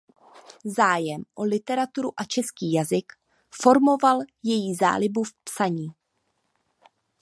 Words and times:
Zájem 0.65 1.23
o 1.35 1.43
literaturu 1.45 2.11
a 2.17 2.23
český 2.23 2.71
jazyk 2.73 3.13
formoval 3.51 4.19
její 4.43 4.75
zálibu 4.75 5.23
v 5.23 5.33
psaní. 5.33 5.87